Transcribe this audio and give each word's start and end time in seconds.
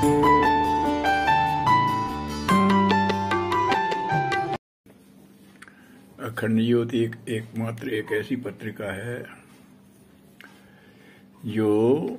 अखंड 0.00 0.14
ज्योति 6.60 6.98
एक, 6.98 7.16
एकमात्र 7.28 7.88
एक 7.88 8.12
ऐसी 8.12 8.36
पत्रिका 8.36 8.92
है, 8.92 9.26
जो 11.46 12.18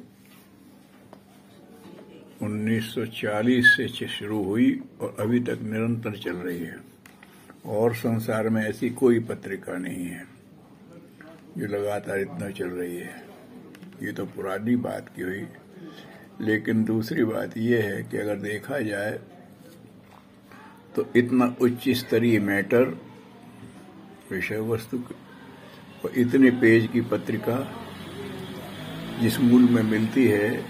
1940 2.41 3.77
से 3.77 3.88
शुरू 3.88 4.43
हुई 4.43 4.82
और 5.02 5.16
अभी 5.20 5.39
तक 5.39 5.59
निरंतर 5.61 6.18
चल 6.18 6.36
रही 6.36 6.59
है। 6.59 6.77
और 7.66 7.95
संसार 7.95 8.50
में 8.50 8.70
ऐसी 8.70 8.89
कोई 8.89 9.20
पत्रिका 9.20 9.77
नहीं 9.77 10.05
है, 10.05 10.25
जो 11.57 11.68
लगातार 11.68 12.20
इतना 12.20 12.50
चल 12.50 12.68
रही 12.68 12.98
है। 12.98 13.23
ये 14.04 14.11
तो 14.11 14.25
पुरानी 14.25 14.76
बात 14.76 15.16
की 15.16 15.21
हुई 15.21 15.48
लेकिन 16.40 16.84
दूसरी 16.84 17.23
बात 17.23 17.58
यह 17.58 17.84
है 17.84 18.03
कि 18.03 18.17
अगर 18.17 18.35
देखा 18.35 18.80
जाए 18.80 19.20
तो 20.95 21.05
इतना 21.16 21.55
उच्च 21.62 21.90
स्तरीय 21.90 22.40
मैटर 22.40 22.85
विषय 24.31 24.59
वस्तु 24.59 24.98
और 26.04 26.12
इतने 26.17 26.52
पेज 26.52 26.88
की 26.94 27.02
पत्रिका 27.02 27.57
जिस 29.21 29.40
मूल 29.40 29.70
में 29.70 29.84
मिलती 29.84 30.27
है, 30.27 30.62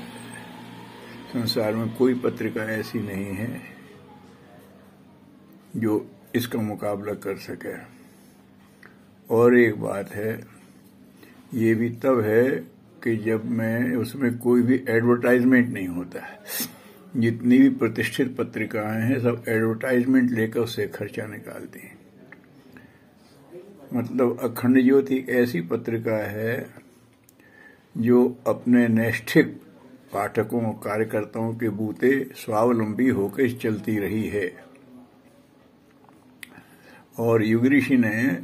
संसार 1.33 1.75
में 1.75 1.93
कोई 1.95 2.13
पत्रिका 2.13 2.63
ऐसी 2.71 2.99
नहीं 2.99 3.33
है 3.35 3.61
जो 5.77 5.93
इसका 6.35 6.59
मुकाबला 6.59 7.13
कर 7.13 7.37
सके। 7.37 7.75
और 9.29 9.57
एक 9.57 9.79
बात 9.81 10.11
है, 10.11 10.31
ये 11.53 11.73
भी 11.75 11.89
तब 12.03 12.19
है 12.19 12.70
कि 13.03 13.17
जब 13.17 13.45
मैं 13.45 13.95
उसमें 13.95 14.37
कोई 14.37 14.61
भी 14.61 14.83
एडवर्टाइजमेंट 14.89 15.69
नहीं 15.69 15.87
होता 15.87 16.25
है। 16.25 16.39
जितनी 17.17 17.57
भी 17.57 17.69
प्रतिष्ठित 17.69 18.35
पत्रिकाएँ 18.37 19.01
हैं, 19.01 19.19
सब 19.19 19.43
एडवर्टाइजमेंट 19.47 20.31
लेकर 20.31 20.59
उससे 20.59 20.87
खर्चा 20.87 21.25
निकालती 21.25 21.79
हैं। 21.79 21.99
मतलब 23.93 24.39
अखंड 24.39 24.83
ज्योति 24.83 25.25
ऐसी 25.29 25.61
पत्रिका 25.61 26.17
है, 26.17 26.69
जो 27.97 28.37
अपने 28.47 28.87
नैष्ठिक 28.87 29.61
पाठकों, 30.13 30.61
कार्यकर्ताओं 30.61 31.53
के 31.53 31.69
बूते 31.69 32.29
स्वावलंबी 32.35 33.09
होकर 33.09 33.49
चलती 33.49 33.99
रही 33.99 34.27
है। 34.27 34.71
और 37.19 37.43
युग 37.43 37.65
ऋषि 37.65 37.97
ने 37.97 38.39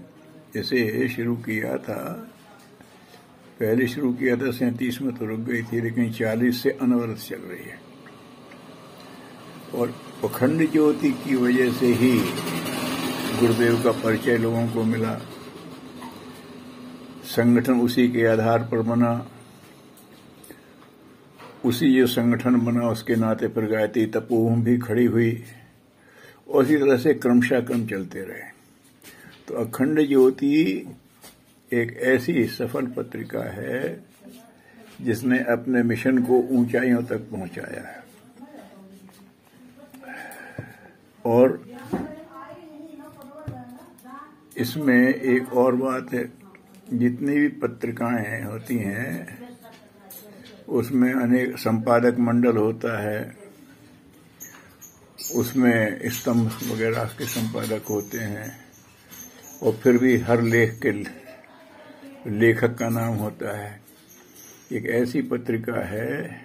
इसे 0.59 1.09
शुरू 1.09 1.35
किया 1.35 1.77
था 1.77 2.31
पहले 3.59 3.87
शुरू 3.87 4.13
किया 4.13 4.35
था, 4.35 4.51
सैंतीस 4.51 5.01
में 5.01 5.15
तो 5.15 5.25
रुक 5.25 5.39
गई 5.39 5.63
थी, 5.63 5.81
लेकिन 5.81 6.11
चालीस 6.11 6.63
से 6.63 6.69
अनवरत 6.69 7.17
चल 7.17 7.35
रही 7.35 7.65
है। 7.65 7.79
और 9.75 9.95
अखंड 10.23 10.71
ज्योति 10.71 11.11
की 11.11 11.35
वजह 11.35 11.71
से 11.71 11.85
ही 11.85 12.19
गुरुदेव 13.39 13.83
का 13.83 13.91
परिचय 13.91 14.37
लोगों 14.37 14.67
को 14.67 14.83
मिला। 14.83 15.21
संगठन 17.25 17.73
उसी 17.73 18.07
के 18.07 18.25
आधार 18.25 18.59
पर 18.59 18.81
बना। 18.81 19.29
उसी 21.65 21.95
जो 21.95 22.07
संगठन 22.07 22.55
बना, 22.55 22.89
उसके 22.89 23.15
नाते 23.15 23.47
पर 23.47 23.65
गायत्री 23.65 24.05
तपोम 24.05 24.63
भी 24.63 24.77
खड़ी 24.77 25.05
हुई। 25.05 25.43
और 26.49 26.65
इसी 26.65 26.77
तरह 26.77 26.97
से 26.97 27.13
क्रमशः 27.13 27.59
क्रम 27.59 27.85
चलते 27.85 28.19
रहे। 28.19 28.57
तो 29.47 29.53
अखंड 29.53 30.07
ज्योति 30.07 30.87
एक 31.71 31.97
ऐसी 31.97 32.45
सफल 32.47 32.85
पत्रिका 32.87 33.41
है 33.43 34.03
जिसने 35.01 35.39
अपने 35.39 35.83
मिशन 35.83 36.17
को 36.23 36.37
ऊंचाइयों 36.51 37.03
तक 37.03 37.29
पहुँचाया 37.31 37.81
है। 37.87 38.03
और 41.25 41.59
इसमें 44.57 45.13
एक 45.13 45.53
और 45.53 45.75
बात 45.75 46.13
है, 46.13 46.23
जितनी 46.93 47.35
भी 47.35 47.47
पत्रिकाएँ 47.47 48.43
होती 48.43 48.77
हैं, 48.77 49.39
उसमें 50.67 51.13
अनेक 51.13 51.57
संपादक 51.57 52.19
मंडल 52.19 52.57
होता 52.57 52.97
है। 53.01 53.37
उसमें 55.35 56.09
स्तंभ 56.09 56.51
वगैरह 56.71 57.03
के 57.17 57.25
संपादक 57.25 57.87
होते 57.89 58.17
हैं, 58.17 58.49
और 59.63 59.73
फिर 59.73 59.97
भी 59.97 60.17
हर 60.17 60.41
लेख 60.41 60.79
के 60.81 60.91
लेखक 62.27 62.75
का 62.75 62.89
नाम 62.89 63.13
होता 63.13 63.57
है। 63.57 63.81
एक 64.71 64.85
ऐसी 64.85 65.21
पत्रिका 65.21 65.85
है 65.87 66.41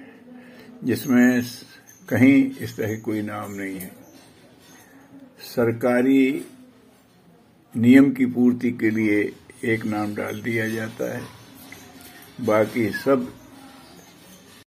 जिसमें 0.84 1.42
कहीं 2.08 2.50
इस 2.56 2.76
तरह 2.76 2.98
कोई 2.98 3.22
नाम 3.22 3.52
नहीं 3.54 3.78
है। 3.78 3.90
सरकारी 5.56 6.46
नियम 7.76 8.10
की 8.12 8.26
पूर्ति 8.26 8.70
के 8.70 8.90
लिए 8.90 9.32
एक 9.64 9.84
नाम 9.84 10.14
डाल 10.14 10.40
दिया 10.40 10.68
जाता 10.68 11.12
है। 11.16 11.22
बाकी 12.40 12.88
सब 12.90 13.32